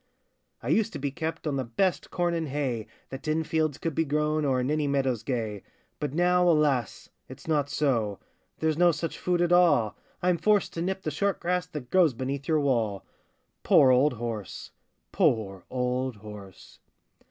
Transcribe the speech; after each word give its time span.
I 0.63 0.69
used 0.69 0.93
to 0.93 0.97
be 0.97 1.11
kept 1.11 1.45
On 1.45 1.57
the 1.57 1.63
best 1.63 2.09
corn 2.09 2.33
and 2.33 2.47
hay 2.47 2.87
That 3.09 3.27
in 3.27 3.43
fields 3.43 3.77
could 3.77 3.93
be 3.93 4.03
grown, 4.03 4.45
Or 4.45 4.59
in 4.59 4.71
any 4.71 4.87
meadows 4.87 5.21
gay; 5.21 5.61
But 5.99 6.11
now, 6.11 6.49
alas! 6.49 7.09
it's 7.29 7.47
not 7.47 7.69
so,— 7.69 8.17
There's 8.57 8.79
no 8.79 8.91
such 8.91 9.19
food 9.19 9.41
at 9.43 9.51
all! 9.51 9.95
I'm 10.23 10.39
forced 10.39 10.73
to 10.73 10.81
nip 10.81 11.03
the 11.03 11.11
short 11.11 11.39
grass 11.39 11.67
That 11.67 11.91
grows 11.91 12.15
beneath 12.15 12.47
your 12.47 12.61
wall. 12.61 13.05
Poor 13.61 13.91
old 13.91 14.13
horse! 14.13 14.71
poor 15.11 15.65
old 15.69 16.15
horse! 16.15 16.79